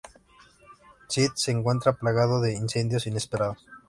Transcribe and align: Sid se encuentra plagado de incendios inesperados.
Sid 1.09 1.29
se 1.35 1.51
encuentra 1.51 1.93
plagado 1.93 2.41
de 2.41 2.55
incendios 2.55 3.05
inesperados. 3.05 3.59